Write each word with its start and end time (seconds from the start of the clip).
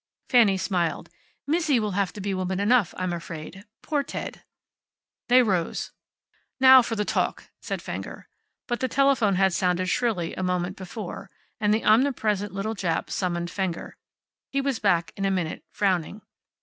Fanny 0.29 0.57
smiled. 0.57 1.11
"Mizzi 1.45 1.79
will 1.79 1.91
have 1.91 2.11
to 2.13 2.21
be 2.21 2.33
woman 2.33 2.59
enough, 2.59 2.91
I'm 2.97 3.13
afraid. 3.13 3.65
Poor 3.83 4.01
Ted." 4.01 4.41
They 5.29 5.43
rose. 5.43 5.91
"Now 6.59 6.81
for 6.81 6.95
the 6.95 7.05
talk," 7.05 7.51
said 7.61 7.83
Fenger. 7.83 8.27
But 8.67 8.79
the 8.79 8.87
telephone 8.87 9.35
had 9.35 9.53
sounded 9.53 9.89
shrilly 9.89 10.33
a 10.33 10.41
moment 10.41 10.75
before, 10.75 11.29
and 11.59 11.71
the 11.71 11.85
omnipresent 11.85 12.51
little 12.51 12.73
Jap 12.73 13.11
summoned 13.11 13.51
Fenger. 13.51 13.95
He 14.49 14.59
was 14.59 14.79
back 14.79 15.11
in 15.15 15.23
a 15.23 15.29
minute, 15.29 15.63
frowning. 15.71 16.23